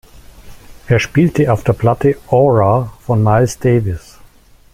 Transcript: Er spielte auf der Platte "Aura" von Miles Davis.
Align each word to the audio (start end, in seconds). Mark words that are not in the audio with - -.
Er 0.87 0.97
spielte 0.99 1.53
auf 1.53 1.63
der 1.63 1.73
Platte 1.73 2.17
"Aura" 2.31 2.91
von 3.05 3.21
Miles 3.21 3.59
Davis. 3.59 4.17